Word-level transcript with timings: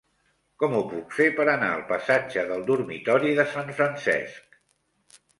Com 0.61 0.71
ho 0.75 0.79
puc 0.93 1.11
fer 1.17 1.25
per 1.39 1.43
anar 1.51 1.67
al 1.73 1.83
passatge 1.91 2.45
del 2.51 2.63
Dormitori 2.69 3.35
de 3.41 3.45
Sant 3.51 3.69
Francesc? 3.81 4.57